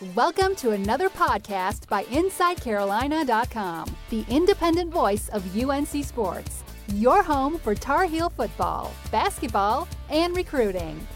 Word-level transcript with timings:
Welcome 0.00 0.56
to 0.56 0.70
another 0.70 1.10
podcast 1.10 1.86
by 1.86 2.04
InsideCarolina.com, 2.04 3.94
the 4.08 4.24
independent 4.28 4.90
voice 4.90 5.28
of 5.28 5.56
UNC 5.56 6.02
Sports, 6.02 6.64
your 6.94 7.22
home 7.22 7.58
for 7.58 7.74
Tar 7.74 8.06
Heel 8.06 8.30
football, 8.30 8.90
basketball, 9.12 9.86
and 10.08 10.34
recruiting. 10.34 11.06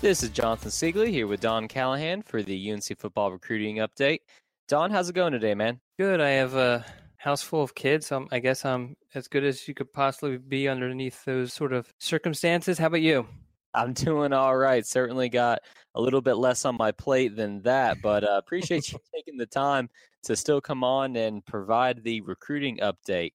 This 0.00 0.22
is 0.22 0.30
Jonathan 0.30 0.70
Siegley 0.70 1.10
here 1.10 1.26
with 1.26 1.40
Don 1.40 1.68
Callahan 1.68 2.22
for 2.22 2.42
the 2.42 2.72
UNC 2.72 2.98
football 2.98 3.30
recruiting 3.30 3.76
update. 3.76 4.20
Don, 4.66 4.90
how's 4.90 5.10
it 5.10 5.14
going 5.14 5.32
today, 5.32 5.54
man? 5.54 5.80
Good. 5.98 6.20
I 6.20 6.30
have 6.30 6.54
a 6.54 6.84
house 7.18 7.42
full 7.42 7.62
of 7.62 7.74
kids. 7.74 8.10
I 8.32 8.38
guess 8.38 8.64
I'm 8.64 8.96
as 9.14 9.28
good 9.28 9.44
as 9.44 9.68
you 9.68 9.74
could 9.74 9.92
possibly 9.92 10.38
be 10.38 10.66
underneath 10.66 11.24
those 11.26 11.52
sort 11.52 11.74
of 11.74 11.92
circumstances. 11.98 12.78
How 12.78 12.86
about 12.86 13.02
you? 13.02 13.26
I'm 13.74 13.92
doing 13.92 14.32
all 14.32 14.56
right. 14.56 14.84
Certainly 14.84 15.28
got 15.28 15.60
a 15.94 16.00
little 16.00 16.20
bit 16.20 16.34
less 16.34 16.64
on 16.64 16.76
my 16.76 16.92
plate 16.92 17.36
than 17.36 17.62
that, 17.62 17.98
but 18.02 18.24
uh, 18.24 18.36
appreciate 18.38 18.92
you 18.92 18.98
taking 19.14 19.36
the 19.36 19.46
time 19.46 19.88
to 20.24 20.36
still 20.36 20.60
come 20.60 20.84
on 20.84 21.16
and 21.16 21.44
provide 21.44 22.02
the 22.02 22.20
recruiting 22.22 22.78
update. 22.78 23.32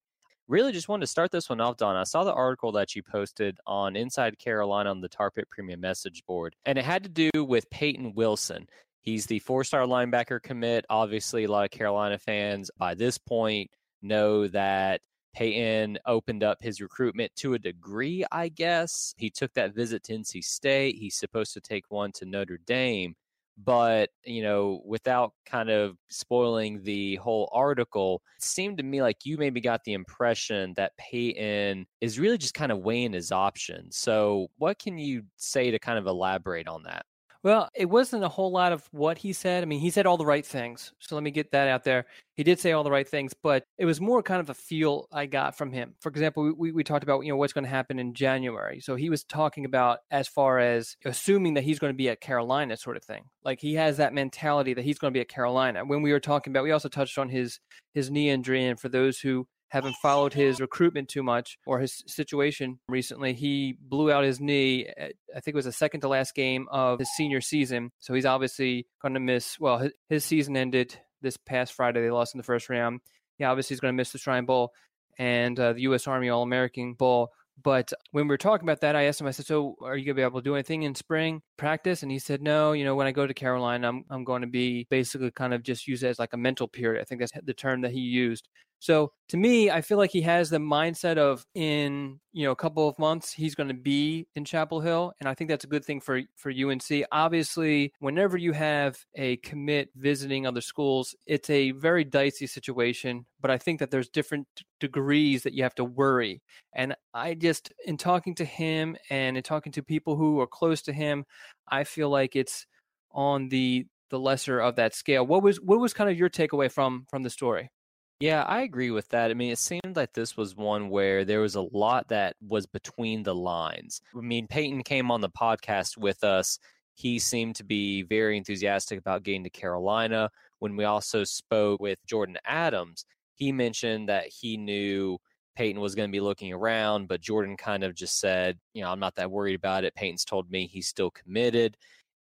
Really 0.48 0.70
just 0.70 0.88
wanted 0.88 1.00
to 1.00 1.08
start 1.08 1.32
this 1.32 1.48
one 1.48 1.60
off, 1.60 1.76
Don. 1.76 1.96
I 1.96 2.04
saw 2.04 2.22
the 2.22 2.32
article 2.32 2.70
that 2.72 2.94
you 2.94 3.02
posted 3.02 3.58
on 3.66 3.96
Inside 3.96 4.38
Carolina 4.38 4.90
on 4.90 5.00
the 5.00 5.08
Tar 5.08 5.30
Pit 5.30 5.48
Premium 5.50 5.80
message 5.80 6.22
board, 6.26 6.54
and 6.64 6.78
it 6.78 6.84
had 6.84 7.02
to 7.02 7.08
do 7.08 7.44
with 7.44 7.68
Peyton 7.70 8.14
Wilson. 8.14 8.68
He's 9.00 9.26
the 9.26 9.40
four 9.40 9.64
star 9.64 9.82
linebacker 9.82 10.40
commit. 10.40 10.84
Obviously, 10.88 11.44
a 11.44 11.50
lot 11.50 11.64
of 11.64 11.70
Carolina 11.72 12.18
fans 12.18 12.70
by 12.78 12.94
this 12.94 13.18
point 13.18 13.70
know 14.02 14.46
that 14.48 15.00
Peyton 15.36 15.98
opened 16.06 16.42
up 16.42 16.62
his 16.62 16.80
recruitment 16.80 17.30
to 17.36 17.52
a 17.52 17.58
degree, 17.58 18.24
I 18.32 18.48
guess. 18.48 19.14
He 19.18 19.28
took 19.28 19.52
that 19.52 19.74
visit 19.74 20.02
to 20.04 20.14
NC 20.14 20.42
State. 20.42 20.96
He's 20.96 21.14
supposed 21.14 21.52
to 21.52 21.60
take 21.60 21.84
one 21.90 22.10
to 22.12 22.24
Notre 22.24 22.58
Dame. 22.66 23.14
But, 23.62 24.08
you 24.24 24.42
know, 24.42 24.80
without 24.86 25.32
kind 25.44 25.68
of 25.68 25.96
spoiling 26.08 26.82
the 26.82 27.16
whole 27.16 27.50
article, 27.52 28.22
it 28.36 28.44
seemed 28.44 28.78
to 28.78 28.82
me 28.82 29.02
like 29.02 29.26
you 29.26 29.36
maybe 29.36 29.60
got 29.60 29.84
the 29.84 29.92
impression 29.92 30.72
that 30.76 30.96
Peyton 30.96 31.86
is 32.00 32.18
really 32.18 32.38
just 32.38 32.54
kind 32.54 32.72
of 32.72 32.78
weighing 32.78 33.12
his 33.12 33.30
options. 33.30 33.98
So, 33.98 34.48
what 34.56 34.78
can 34.78 34.96
you 34.96 35.22
say 35.36 35.70
to 35.70 35.78
kind 35.78 35.98
of 35.98 36.06
elaborate 36.06 36.68
on 36.68 36.82
that? 36.84 37.04
Well, 37.46 37.70
it 37.76 37.88
wasn't 37.88 38.24
a 38.24 38.28
whole 38.28 38.50
lot 38.50 38.72
of 38.72 38.88
what 38.90 39.18
he 39.18 39.32
said. 39.32 39.62
I 39.62 39.66
mean, 39.66 39.78
he 39.78 39.90
said 39.90 40.04
all 40.04 40.16
the 40.16 40.26
right 40.26 40.44
things. 40.44 40.92
So 40.98 41.14
let 41.14 41.22
me 41.22 41.30
get 41.30 41.52
that 41.52 41.68
out 41.68 41.84
there. 41.84 42.06
He 42.34 42.42
did 42.42 42.58
say 42.58 42.72
all 42.72 42.82
the 42.82 42.90
right 42.90 43.08
things, 43.08 43.34
but 43.40 43.62
it 43.78 43.84
was 43.84 44.00
more 44.00 44.20
kind 44.20 44.40
of 44.40 44.50
a 44.50 44.54
feel 44.54 45.06
I 45.12 45.26
got 45.26 45.56
from 45.56 45.70
him. 45.70 45.94
For 46.00 46.08
example, 46.08 46.52
we, 46.58 46.72
we 46.72 46.82
talked 46.82 47.04
about, 47.04 47.20
you 47.20 47.30
know, 47.30 47.36
what's 47.36 47.52
going 47.52 47.62
to 47.62 47.70
happen 47.70 48.00
in 48.00 48.14
January. 48.14 48.80
So 48.80 48.96
he 48.96 49.10
was 49.10 49.22
talking 49.22 49.64
about 49.64 50.00
as 50.10 50.26
far 50.26 50.58
as 50.58 50.96
assuming 51.04 51.54
that 51.54 51.62
he's 51.62 51.78
going 51.78 51.92
to 51.92 51.96
be 51.96 52.08
at 52.08 52.20
Carolina 52.20 52.76
sort 52.76 52.96
of 52.96 53.04
thing. 53.04 53.22
Like 53.44 53.60
he 53.60 53.74
has 53.74 53.98
that 53.98 54.12
mentality 54.12 54.74
that 54.74 54.84
he's 54.84 54.98
going 54.98 55.12
to 55.12 55.16
be 55.16 55.20
at 55.20 55.28
Carolina. 55.28 55.84
When 55.84 56.02
we 56.02 56.10
were 56.10 56.18
talking 56.18 56.52
about, 56.52 56.64
we 56.64 56.72
also 56.72 56.88
touched 56.88 57.16
on 57.16 57.28
his 57.28 57.60
his 57.94 58.10
knee 58.10 58.28
injury. 58.28 58.64
And 58.64 58.80
for 58.80 58.88
those 58.88 59.20
who 59.20 59.46
haven't 59.68 59.96
followed 59.96 60.32
his 60.32 60.60
recruitment 60.60 61.08
too 61.08 61.22
much 61.22 61.58
or 61.66 61.80
his 61.80 62.02
situation 62.06 62.78
recently. 62.88 63.32
He 63.32 63.76
blew 63.80 64.12
out 64.12 64.24
his 64.24 64.40
knee. 64.40 64.86
At, 64.96 65.14
I 65.34 65.40
think 65.40 65.54
it 65.54 65.56
was 65.56 65.64
the 65.64 65.72
second 65.72 66.00
to 66.00 66.08
last 66.08 66.34
game 66.34 66.68
of 66.70 66.98
his 66.98 67.10
senior 67.16 67.40
season. 67.40 67.90
So 67.98 68.14
he's 68.14 68.26
obviously 68.26 68.86
going 69.02 69.14
to 69.14 69.20
miss. 69.20 69.58
Well, 69.58 69.78
his, 69.78 69.92
his 70.08 70.24
season 70.24 70.56
ended 70.56 70.98
this 71.20 71.36
past 71.36 71.72
Friday. 71.72 72.00
They 72.00 72.10
lost 72.10 72.34
in 72.34 72.38
the 72.38 72.44
first 72.44 72.68
round. 72.68 73.00
Yeah, 73.38 73.50
obviously 73.50 73.74
he's 73.74 73.80
going 73.80 73.92
to 73.92 73.96
miss 73.96 74.12
the 74.12 74.18
Shrine 74.18 74.46
Bowl 74.46 74.72
and 75.18 75.58
uh, 75.58 75.72
the 75.72 75.82
U.S. 75.82 76.06
Army 76.06 76.28
All 76.28 76.42
American 76.42 76.94
Bowl. 76.94 77.32
But 77.62 77.92
when 78.10 78.26
we 78.26 78.32
were 78.32 78.38
talking 78.38 78.68
about 78.68 78.82
that, 78.82 78.96
I 78.96 79.04
asked 79.04 79.20
him, 79.20 79.26
I 79.26 79.30
said, 79.30 79.46
So 79.46 79.76
are 79.82 79.96
you 79.96 80.04
going 80.04 80.14
to 80.14 80.20
be 80.20 80.22
able 80.22 80.40
to 80.40 80.44
do 80.44 80.54
anything 80.54 80.82
in 80.82 80.94
spring 80.94 81.40
practice? 81.56 82.02
And 82.02 82.12
he 82.12 82.18
said, 82.18 82.42
No, 82.42 82.72
you 82.72 82.84
know, 82.84 82.94
when 82.94 83.06
I 83.06 83.12
go 83.12 83.26
to 83.26 83.32
Carolina, 83.32 83.88
I'm, 83.88 84.04
I'm 84.10 84.24
going 84.24 84.42
to 84.42 84.46
be 84.46 84.86
basically 84.90 85.30
kind 85.30 85.54
of 85.54 85.62
just 85.62 85.86
use 85.86 86.02
it 86.02 86.08
as 86.08 86.18
like 86.18 86.34
a 86.34 86.38
mental 86.38 86.68
period. 86.68 87.00
I 87.00 87.04
think 87.04 87.20
that's 87.20 87.32
the 87.42 87.54
term 87.54 87.80
that 87.80 87.92
he 87.92 88.00
used. 88.00 88.48
So 88.78 89.12
to 89.28 89.36
me, 89.36 89.70
I 89.70 89.80
feel 89.80 89.98
like 89.98 90.10
he 90.10 90.20
has 90.22 90.50
the 90.50 90.58
mindset 90.58 91.16
of 91.16 91.46
in 91.54 92.20
you 92.32 92.44
know 92.44 92.52
a 92.52 92.56
couple 92.56 92.88
of 92.88 92.98
months 92.98 93.32
he's 93.32 93.54
going 93.54 93.68
to 93.68 93.74
be 93.74 94.26
in 94.34 94.44
Chapel 94.44 94.80
Hill, 94.80 95.12
and 95.18 95.28
I 95.28 95.34
think 95.34 95.48
that's 95.48 95.64
a 95.64 95.68
good 95.68 95.84
thing 95.84 96.00
for 96.00 96.20
for 96.36 96.50
UNC. 96.52 97.04
Obviously, 97.10 97.92
whenever 98.00 98.36
you 98.36 98.52
have 98.52 98.98
a 99.14 99.38
commit 99.38 99.88
visiting 99.96 100.46
other 100.46 100.60
schools, 100.60 101.14
it's 101.26 101.48
a 101.50 101.72
very 101.72 102.04
dicey 102.04 102.46
situation. 102.46 103.26
But 103.40 103.50
I 103.50 103.58
think 103.58 103.80
that 103.80 103.90
there's 103.90 104.08
different 104.10 104.46
degrees 104.78 105.42
that 105.44 105.54
you 105.54 105.62
have 105.62 105.74
to 105.76 105.84
worry, 105.84 106.42
and 106.74 106.94
I 107.14 107.34
just 107.34 107.72
in 107.86 107.96
talking 107.96 108.34
to 108.36 108.44
him 108.44 108.96
and 109.10 109.36
in 109.36 109.42
talking 109.42 109.72
to 109.72 109.82
people 109.82 110.16
who 110.16 110.38
are 110.40 110.46
close 110.46 110.82
to 110.82 110.92
him, 110.92 111.24
I 111.68 111.84
feel 111.84 112.10
like 112.10 112.36
it's 112.36 112.66
on 113.10 113.48
the 113.48 113.86
the 114.10 114.18
lesser 114.18 114.60
of 114.60 114.76
that 114.76 114.94
scale. 114.94 115.26
What 115.26 115.42
was 115.42 115.60
what 115.60 115.80
was 115.80 115.94
kind 115.94 116.10
of 116.10 116.18
your 116.18 116.30
takeaway 116.30 116.70
from 116.70 117.06
from 117.10 117.22
the 117.22 117.30
story? 117.30 117.70
Yeah, 118.18 118.44
I 118.44 118.62
agree 118.62 118.90
with 118.90 119.08
that. 119.10 119.30
I 119.30 119.34
mean, 119.34 119.52
it 119.52 119.58
seemed 119.58 119.94
like 119.94 120.14
this 120.14 120.36
was 120.38 120.56
one 120.56 120.88
where 120.88 121.24
there 121.24 121.40
was 121.40 121.54
a 121.54 121.60
lot 121.60 122.08
that 122.08 122.34
was 122.40 122.66
between 122.66 123.22
the 123.22 123.34
lines. 123.34 124.00
I 124.16 124.20
mean, 124.20 124.46
Peyton 124.46 124.82
came 124.84 125.10
on 125.10 125.20
the 125.20 125.28
podcast 125.28 125.98
with 125.98 126.24
us. 126.24 126.58
He 126.94 127.18
seemed 127.18 127.56
to 127.56 127.64
be 127.64 128.02
very 128.02 128.38
enthusiastic 128.38 128.98
about 128.98 129.22
getting 129.22 129.44
to 129.44 129.50
Carolina. 129.50 130.30
When 130.60 130.76
we 130.76 130.84
also 130.84 131.24
spoke 131.24 131.78
with 131.78 131.98
Jordan 132.06 132.38
Adams, 132.46 133.04
he 133.34 133.52
mentioned 133.52 134.08
that 134.08 134.28
he 134.28 134.56
knew 134.56 135.18
Peyton 135.54 135.82
was 135.82 135.94
going 135.94 136.08
to 136.08 136.12
be 136.12 136.20
looking 136.20 136.54
around, 136.54 137.08
but 137.08 137.20
Jordan 137.20 137.58
kind 137.58 137.84
of 137.84 137.94
just 137.94 138.18
said, 138.18 138.58
you 138.72 138.80
know, 138.82 138.90
I'm 138.90 139.00
not 139.00 139.16
that 139.16 139.30
worried 139.30 139.56
about 139.56 139.84
it. 139.84 139.94
Peyton's 139.94 140.24
told 140.24 140.50
me 140.50 140.66
he's 140.66 140.88
still 140.88 141.10
committed 141.10 141.76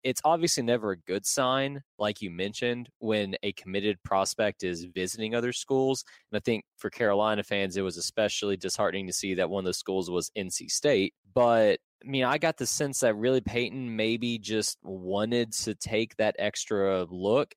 it's 0.06 0.22
obviously 0.24 0.62
never 0.62 0.92
a 0.92 0.98
good 0.98 1.26
sign, 1.26 1.82
like 1.98 2.22
you 2.22 2.30
mentioned, 2.30 2.90
when 3.00 3.36
a 3.42 3.52
committed 3.54 3.98
prospect 4.04 4.64
is 4.64 4.86
visiting 4.94 5.34
other 5.34 5.52
schools. 5.52 6.06
And 6.32 6.38
I 6.38 6.42
think 6.46 6.64
for 6.78 6.92
Carolina 6.92 7.44
fans, 7.44 7.76
it 7.76 7.82
was 7.82 7.98
especially 7.98 8.56
disheartening 8.56 9.08
to 9.08 9.14
see 9.14 9.34
that 9.34 9.50
one 9.50 9.64
of 9.64 9.66
the 9.66 9.74
schools 9.74 10.12
was 10.12 10.30
NC 10.38 10.70
State. 10.70 11.16
But 11.34 11.80
I 12.04 12.08
mean, 12.08 12.24
I 12.24 12.38
got 12.38 12.58
the 12.58 12.68
sense 12.68 13.00
that 13.00 13.16
really 13.16 13.42
Peyton 13.42 13.96
maybe 13.96 14.38
just 14.38 14.78
wanted 14.84 15.54
to 15.54 15.74
take 15.74 16.16
that 16.18 16.36
extra 16.38 17.06
look. 17.10 17.56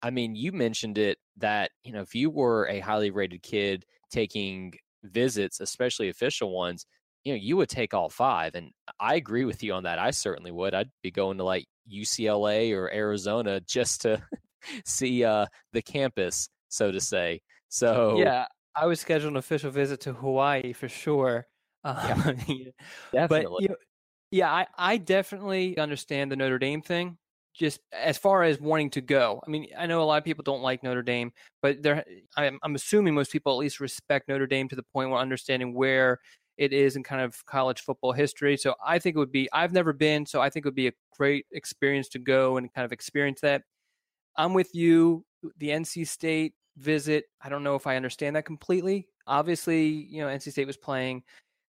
I 0.00 0.10
mean, 0.10 0.36
you 0.36 0.52
mentioned 0.52 0.98
it 0.98 1.18
that, 1.38 1.72
you 1.82 1.92
know, 1.92 2.02
if 2.02 2.14
you 2.14 2.30
were 2.30 2.68
a 2.68 2.78
highly 2.78 3.10
rated 3.10 3.42
kid 3.42 3.84
taking 4.12 4.72
visits, 5.02 5.58
especially 5.58 6.10
official 6.10 6.54
ones, 6.54 6.86
you 7.24 7.32
know, 7.32 7.38
you 7.42 7.56
would 7.56 7.68
take 7.68 7.92
all 7.92 8.08
five. 8.08 8.54
And 8.54 8.70
I 9.00 9.16
agree 9.16 9.44
with 9.44 9.64
you 9.64 9.72
on 9.72 9.82
that. 9.82 9.98
I 9.98 10.12
certainly 10.12 10.52
would. 10.52 10.74
I'd 10.74 10.90
be 11.02 11.10
going 11.10 11.38
to 11.38 11.44
like 11.44 11.66
UCLA 11.92 12.74
or 12.74 12.92
Arizona 12.92 13.60
just 13.60 14.02
to 14.02 14.22
see 14.84 15.24
uh, 15.24 15.46
the 15.72 15.82
campus, 15.82 16.48
so 16.68 16.90
to 16.90 17.00
say. 17.00 17.40
So 17.68 18.16
yeah, 18.18 18.46
I 18.74 18.86
would 18.86 18.98
schedule 18.98 19.28
an 19.28 19.36
official 19.36 19.70
visit 19.70 20.00
to 20.02 20.12
Hawaii 20.12 20.72
for 20.72 20.88
sure. 20.88 21.46
Um, 21.84 22.36
yeah, 22.48 22.70
definitely. 23.12 23.26
But, 23.28 23.62
you 23.62 23.68
know, 23.68 23.76
yeah, 24.30 24.52
I, 24.52 24.66
I 24.76 24.96
definitely 24.98 25.78
understand 25.78 26.30
the 26.30 26.36
Notre 26.36 26.58
Dame 26.58 26.82
thing. 26.82 27.16
Just 27.54 27.80
as 27.92 28.18
far 28.18 28.42
as 28.42 28.60
wanting 28.60 28.90
to 28.90 29.00
go, 29.00 29.40
I 29.46 29.50
mean, 29.50 29.68
I 29.78 29.86
know 29.86 30.02
a 30.02 30.04
lot 30.04 30.18
of 30.18 30.24
people 30.24 30.42
don't 30.42 30.60
like 30.60 30.82
Notre 30.82 31.02
Dame, 31.02 31.30
but 31.62 31.82
there, 31.82 32.04
I'm, 32.36 32.58
I'm 32.62 32.74
assuming 32.74 33.14
most 33.14 33.32
people 33.32 33.52
at 33.52 33.58
least 33.58 33.80
respect 33.80 34.28
Notre 34.28 34.46
Dame 34.46 34.68
to 34.68 34.76
the 34.76 34.82
point 34.92 35.10
where 35.10 35.20
understanding 35.20 35.72
where 35.72 36.18
it 36.58 36.72
is 36.72 36.96
in 36.96 37.02
kind 37.04 37.22
of 37.22 37.44
college 37.46 37.80
football 37.80 38.12
history. 38.12 38.56
So 38.56 38.74
I 38.84 38.98
think 38.98 39.16
it 39.16 39.18
would 39.18 39.32
be, 39.32 39.48
I've 39.52 39.72
never 39.72 39.92
been, 39.92 40.26
so 40.26 40.40
I 40.40 40.50
think 40.50 40.66
it 40.66 40.68
would 40.68 40.74
be 40.74 40.88
a 40.88 40.92
great 41.16 41.46
experience 41.52 42.08
to 42.10 42.18
go 42.18 42.56
and 42.56 42.72
kind 42.74 42.84
of 42.84 42.92
experience 42.92 43.40
that. 43.40 43.62
I'm 44.36 44.52
with 44.54 44.74
you. 44.74 45.24
The 45.58 45.68
NC 45.68 46.06
State 46.06 46.54
visit, 46.76 47.24
I 47.40 47.48
don't 47.48 47.62
know 47.62 47.76
if 47.76 47.86
I 47.86 47.96
understand 47.96 48.36
that 48.36 48.44
completely. 48.44 49.06
Obviously, 49.26 49.86
you 49.86 50.20
know, 50.20 50.26
NC 50.26 50.50
State 50.50 50.66
was 50.66 50.76
playing 50.76 51.22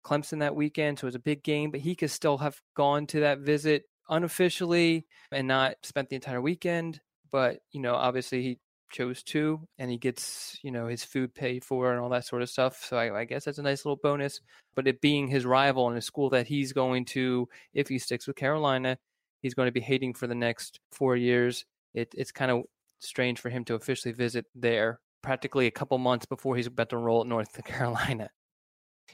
Clemson 0.04 0.38
that 0.41 0.56
weekend, 0.56 0.98
so 0.98 1.04
it 1.04 1.09
was 1.09 1.15
a 1.15 1.21
big 1.21 1.43
game, 1.43 1.71
but 1.71 1.81
he 1.81 1.94
could 1.94 2.10
still 2.10 2.38
have 2.38 2.59
gone 2.75 3.06
to 3.09 3.21
that 3.21 3.41
visit 3.41 3.84
unofficially 4.09 5.06
and 5.33 5.47
not 5.47 5.74
spent 5.83 6.09
the 6.09 6.16
entire 6.16 6.41
weekend. 6.41 7.01
But, 7.30 7.59
you 7.72 7.80
know, 7.80 7.95
obviously 7.95 8.42
he 8.42 8.59
chose 8.91 9.23
to 9.23 9.61
and 9.79 9.91
he 9.91 9.99
gets 9.99 10.59
you 10.63 10.71
know 10.71 10.87
his 10.87 11.05
food 11.05 11.35
paid 11.35 11.65
for 11.65 11.93
and 11.93 12.01
all 12.01 12.09
that 12.09 12.25
sort 12.25 12.43
of 12.43 12.49
stuff 12.49 12.85
so 12.85 12.97
I, 12.97 13.21
I, 13.21 13.25
guess 13.25 13.45
that's 13.45 13.59
a 13.59 13.63
nice 13.63 13.85
little 13.85 13.99
bonus 14.03 14.41
but 14.75 14.87
it 14.87 15.01
being 15.01 15.29
his 15.29 15.45
rival 15.45 15.91
in 15.91 15.97
a 15.97 16.03
school 16.03 16.31
that 16.31 16.47
he's 16.47 16.73
going 16.73 17.05
to 17.07 17.49
if 17.75 17.89
he 17.89 17.99
sticks 17.99 18.27
with 18.27 18.37
carolina 18.37 18.99
he's 19.43 19.55
going 19.55 19.67
to 19.67 19.73
be 19.73 19.81
hating 19.81 20.15
for 20.15 20.27
the 20.27 20.35
next 20.35 20.81
four 20.93 21.17
years 21.17 21.65
it, 21.95 22.15
it's 22.17 22.33
kind 22.33 22.51
of 22.51 22.63
strange 23.01 23.41
for 23.41 23.51
him 23.51 23.65
to 23.65 23.75
officially 23.75 24.13
visit 24.13 24.47
there 24.55 25.01
practically 25.23 25.67
a 25.67 25.73
couple 25.73 25.99
months 25.99 26.27
before 26.27 26.57
he's 26.57 26.67
about 26.67 26.89
to 26.91 26.97
roll 26.97 27.21
at 27.21 27.27
north 27.27 27.63
carolina 27.65 28.31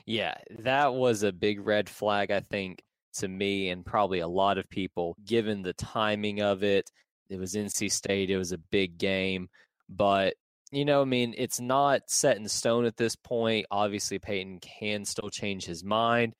yeah 0.06 0.35
that 0.61 0.94
was 0.94 1.23
a 1.23 1.32
big 1.32 1.65
red 1.65 1.88
flag 1.88 2.31
i 2.31 2.41
think 2.41 2.82
to 3.12 3.29
me 3.29 3.71
and 3.71 3.87
probably 3.87 4.19
a 4.19 4.29
lot 4.29 4.59
of 4.59 4.69
people 4.69 5.17
given 5.25 5.62
the 5.62 5.73
timing 5.75 6.41
of 6.41 6.62
it 6.65 6.91
it 7.31 7.38
was 7.38 7.55
NC 7.55 7.91
State. 7.91 8.31
It 8.31 8.38
was 8.38 8.53
a 8.53 8.59
big 8.59 8.99
game. 8.99 9.49
But, 9.88 10.34
you 10.70 10.84
know, 10.84 11.02
I 11.02 11.04
mean, 11.04 11.34
it's 11.36 11.60
not 11.60 12.02
set 12.08 12.36
in 12.36 12.48
stone 12.48 12.84
at 12.84 12.96
this 12.96 13.16
point. 13.16 13.66
Obviously, 13.70 14.19
Peyton 14.19 14.60
can 14.60 15.04
still 15.04 15.31
change 15.31 15.64
his 15.64 15.84
mind. 15.84 16.34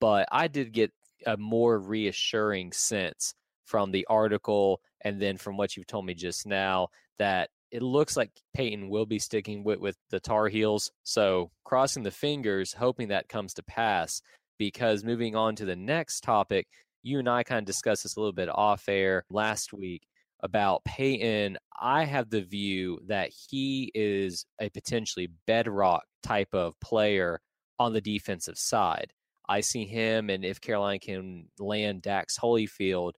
But 0.00 0.28
I 0.30 0.48
did 0.48 0.72
get 0.72 0.92
a 1.26 1.36
more 1.36 1.78
reassuring 1.78 2.72
sense 2.72 3.34
from 3.64 3.92
the 3.92 4.06
article 4.08 4.80
and 5.02 5.20
then 5.20 5.36
from 5.36 5.56
what 5.56 5.76
you've 5.76 5.86
told 5.86 6.04
me 6.04 6.14
just 6.14 6.46
now 6.46 6.88
that 7.18 7.50
it 7.70 7.82
looks 7.82 8.16
like 8.16 8.30
Peyton 8.54 8.88
will 8.88 9.06
be 9.06 9.18
sticking 9.18 9.62
with, 9.62 9.78
with 9.78 9.96
the 10.10 10.20
Tar 10.20 10.48
Heels. 10.48 10.90
So 11.04 11.50
crossing 11.64 12.02
the 12.02 12.10
fingers, 12.10 12.72
hoping 12.72 13.08
that 13.08 13.28
comes 13.28 13.54
to 13.54 13.62
pass. 13.62 14.22
Because 14.58 15.04
moving 15.04 15.36
on 15.36 15.56
to 15.56 15.64
the 15.64 15.76
next 15.76 16.20
topic, 16.22 16.66
you 17.02 17.18
and 17.18 17.28
I 17.28 17.44
kind 17.44 17.60
of 17.60 17.64
discussed 17.64 18.02
this 18.02 18.16
a 18.16 18.20
little 18.20 18.32
bit 18.32 18.50
off 18.50 18.88
air 18.88 19.24
last 19.30 19.72
week 19.72 20.02
about 20.42 20.84
Peyton. 20.84 21.58
I 21.80 22.04
have 22.04 22.30
the 22.30 22.42
view 22.42 23.00
that 23.06 23.30
he 23.30 23.90
is 23.94 24.44
a 24.60 24.68
potentially 24.70 25.28
bedrock 25.46 26.04
type 26.22 26.52
of 26.52 26.78
player 26.80 27.40
on 27.78 27.92
the 27.92 28.00
defensive 28.00 28.58
side. 28.58 29.12
I 29.48 29.60
see 29.60 29.84
him, 29.84 30.30
and 30.30 30.44
if 30.44 30.60
Carolina 30.60 30.98
can 31.00 31.48
land 31.58 32.02
Dax 32.02 32.38
Hollifield 32.38 33.12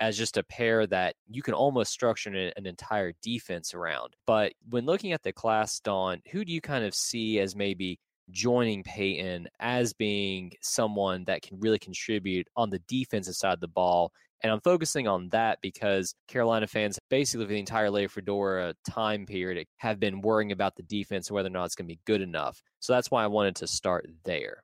as 0.00 0.18
just 0.18 0.36
a 0.36 0.42
pair 0.42 0.86
that 0.86 1.14
you 1.28 1.42
can 1.42 1.54
almost 1.54 1.92
structure 1.92 2.30
an, 2.30 2.52
an, 2.56 2.66
entire 2.66 3.12
defense 3.22 3.72
around. 3.72 4.14
But 4.26 4.52
when 4.68 4.84
looking 4.84 5.12
at 5.12 5.22
the 5.22 5.32
class, 5.32 5.80
Don, 5.80 6.20
who 6.30 6.44
do 6.44 6.52
you 6.52 6.60
kind 6.60 6.84
of 6.84 6.94
see 6.94 7.40
as 7.40 7.56
maybe 7.56 7.98
joining 8.30 8.82
Peyton 8.82 9.48
as 9.60 9.92
being 9.92 10.52
someone 10.60 11.24
that 11.26 11.42
can 11.42 11.58
really 11.60 11.78
contribute 11.78 12.46
on 12.56 12.70
the 12.70 12.80
defensive 12.80 13.36
side 13.36 13.54
of 13.54 13.60
the 13.60 13.68
ball? 13.68 14.12
And 14.42 14.52
I'm 14.52 14.60
focusing 14.60 15.08
on 15.08 15.28
that 15.30 15.58
because 15.62 16.14
Carolina 16.28 16.66
fans, 16.66 16.98
basically 17.08 17.46
for 17.46 17.52
the 17.52 17.58
entire 17.58 17.90
Larry 17.90 18.08
Fedora 18.08 18.74
time 18.88 19.26
period, 19.26 19.66
have 19.78 19.98
been 19.98 20.20
worrying 20.20 20.52
about 20.52 20.76
the 20.76 20.82
defense 20.82 21.28
and 21.28 21.34
whether 21.34 21.48
or 21.48 21.50
not 21.50 21.64
it's 21.64 21.74
going 21.74 21.88
to 21.88 21.94
be 21.94 22.00
good 22.04 22.20
enough. 22.20 22.60
So 22.80 22.92
that's 22.92 23.10
why 23.10 23.24
I 23.24 23.28
wanted 23.28 23.56
to 23.56 23.66
start 23.66 24.06
there. 24.24 24.62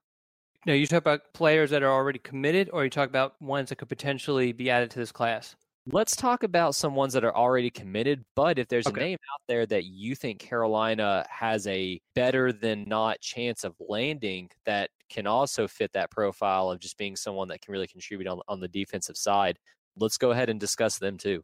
Now, 0.65 0.75
you 0.75 0.87
talk 0.87 0.99
about 0.99 1.33
players 1.35 1.71
that 1.71 1.83
are 1.83 1.91
already 1.91 2.21
committed, 2.21 2.71
or 2.73 2.85
you 2.85 2.91
talk 2.91 3.09
about 3.09 3.41
ones 3.43 3.71
that 3.71 3.77
could 3.77 3.89
potentially 3.89 4.53
be 4.53 4.71
added 4.71 4.91
to 4.93 4.99
this 5.01 5.11
class? 5.11 5.57
Let's 5.91 6.15
talk 6.15 6.45
about 6.45 6.77
some 6.77 6.95
ones 6.95 7.13
that 7.15 7.25
are 7.25 7.35
already 7.35 7.69
committed. 7.69 8.25
But 8.37 8.61
if 8.61 8.69
there's 8.69 8.87
okay. 8.87 9.01
a 9.01 9.05
name 9.05 9.19
out 9.33 9.41
there 9.49 9.67
that 9.67 9.87
you 9.87 10.15
think 10.15 10.39
Carolina 10.39 11.27
has 11.29 11.67
a 11.67 12.01
better 12.15 12.53
than 12.53 12.85
not 12.87 13.21
chance 13.21 13.65
of 13.65 13.75
landing 13.81 14.51
that 14.65 14.91
can 15.12 15.26
also 15.26 15.69
fit 15.69 15.93
that 15.93 16.11
profile 16.11 16.70
of 16.70 16.81
just 16.81 16.99
being 16.99 17.17
someone 17.17 17.49
that 17.49 17.61
can 17.61 17.73
really 17.73 17.87
contribute 17.87 18.29
on, 18.29 18.41
on 18.49 18.61
the 18.61 18.69
defensive 18.69 19.17
side, 19.17 19.59
let's 19.97 20.17
go 20.17 20.31
ahead 20.31 20.50
and 20.50 20.59
discuss 20.59 20.99
them 20.99 21.19
too. 21.19 21.43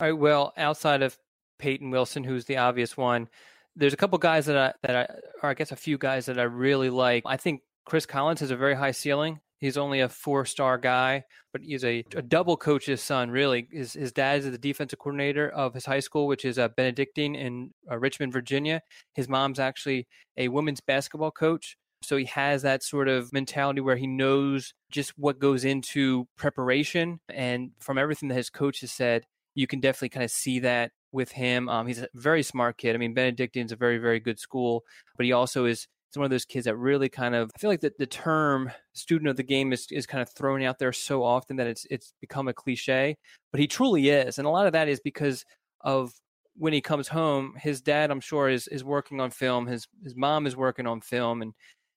All 0.00 0.08
right. 0.08 0.18
Well, 0.18 0.52
outside 0.56 1.02
of 1.02 1.16
Peyton 1.58 1.90
Wilson, 1.90 2.22
who's 2.22 2.44
the 2.44 2.58
obvious 2.58 2.96
one, 2.96 3.28
there's 3.74 3.94
a 3.94 3.96
couple 3.96 4.18
guys 4.18 4.46
that 4.46 4.56
I 4.56 4.72
that 4.82 4.96
I 4.96 5.06
or 5.42 5.50
I 5.50 5.54
guess 5.54 5.72
a 5.72 5.76
few 5.76 5.98
guys 5.98 6.26
that 6.26 6.38
I 6.38 6.44
really 6.44 6.90
like. 6.90 7.22
I 7.26 7.36
think 7.36 7.62
Chris 7.84 8.06
Collins 8.06 8.40
has 8.40 8.50
a 8.50 8.56
very 8.56 8.74
high 8.74 8.90
ceiling. 8.90 9.40
He's 9.58 9.78
only 9.78 10.00
a 10.00 10.08
four 10.08 10.44
star 10.44 10.76
guy, 10.76 11.24
but 11.52 11.62
he's 11.62 11.84
a, 11.84 12.04
a 12.14 12.20
double 12.20 12.58
coach's 12.58 13.00
son, 13.00 13.30
really. 13.30 13.66
His, 13.70 13.94
his 13.94 14.12
dad 14.12 14.40
is 14.40 14.50
the 14.50 14.58
defensive 14.58 14.98
coordinator 14.98 15.48
of 15.48 15.72
his 15.72 15.86
high 15.86 16.00
school, 16.00 16.26
which 16.26 16.44
is 16.44 16.58
a 16.58 16.64
uh, 16.64 16.68
Benedictine 16.68 17.34
in 17.34 17.70
uh, 17.90 17.96
Richmond, 17.96 18.34
Virginia. 18.34 18.82
His 19.14 19.30
mom's 19.30 19.58
actually 19.58 20.08
a 20.36 20.48
women's 20.48 20.82
basketball 20.82 21.30
coach. 21.30 21.78
So 22.06 22.16
he 22.16 22.24
has 22.26 22.62
that 22.62 22.82
sort 22.82 23.08
of 23.08 23.32
mentality 23.32 23.80
where 23.80 23.96
he 23.96 24.06
knows 24.06 24.72
just 24.90 25.12
what 25.16 25.38
goes 25.38 25.64
into 25.64 26.26
preparation. 26.36 27.20
And 27.28 27.70
from 27.80 27.98
everything 27.98 28.28
that 28.28 28.36
his 28.36 28.50
coach 28.50 28.80
has 28.80 28.92
said, 28.92 29.24
you 29.54 29.66
can 29.66 29.80
definitely 29.80 30.10
kind 30.10 30.24
of 30.24 30.30
see 30.30 30.60
that 30.60 30.92
with 31.12 31.32
him. 31.32 31.68
Um, 31.68 31.86
he's 31.86 32.02
a 32.02 32.08
very 32.14 32.42
smart 32.42 32.76
kid. 32.78 32.94
I 32.94 32.98
mean, 32.98 33.14
Benedictine's 33.14 33.72
a 33.72 33.76
very, 33.76 33.98
very 33.98 34.20
good 34.20 34.38
school, 34.38 34.84
but 35.16 35.26
he 35.26 35.32
also 35.32 35.64
is 35.64 35.88
it's 36.08 36.16
one 36.16 36.24
of 36.24 36.30
those 36.30 36.44
kids 36.44 36.66
that 36.66 36.76
really 36.76 37.08
kind 37.08 37.34
of 37.34 37.50
I 37.56 37.58
feel 37.58 37.70
like 37.70 37.80
the, 37.80 37.92
the 37.98 38.06
term 38.06 38.70
student 38.92 39.28
of 39.28 39.36
the 39.36 39.42
game 39.42 39.72
is, 39.72 39.88
is 39.90 40.06
kind 40.06 40.22
of 40.22 40.30
thrown 40.30 40.62
out 40.62 40.78
there 40.78 40.92
so 40.92 41.24
often 41.24 41.56
that 41.56 41.66
it's 41.66 41.86
it's 41.90 42.12
become 42.20 42.46
a 42.46 42.54
cliche. 42.54 43.16
But 43.50 43.60
he 43.60 43.66
truly 43.66 44.10
is. 44.10 44.38
And 44.38 44.46
a 44.46 44.50
lot 44.50 44.66
of 44.66 44.72
that 44.74 44.88
is 44.88 45.00
because 45.00 45.44
of 45.80 46.12
when 46.58 46.72
he 46.72 46.80
comes 46.80 47.08
home, 47.08 47.54
his 47.58 47.80
dad, 47.80 48.10
I'm 48.10 48.20
sure, 48.20 48.48
is 48.48 48.68
is 48.68 48.84
working 48.84 49.20
on 49.20 49.30
film. 49.30 49.66
His 49.66 49.86
his 50.02 50.16
mom 50.16 50.46
is 50.46 50.56
working 50.56 50.86
on 50.86 51.00
film 51.00 51.42
and 51.42 51.52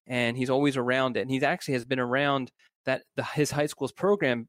and 0.09 0.35
he's 0.35 0.49
always 0.49 0.75
around 0.75 1.15
it. 1.15 1.21
And 1.21 1.31
he 1.31 1.41
actually 1.43 1.75
has 1.75 1.85
been 1.85 1.99
around 1.99 2.51
that 2.85 3.03
the 3.15 3.23
his 3.23 3.51
high 3.51 3.67
school's 3.67 3.91
program 3.93 4.47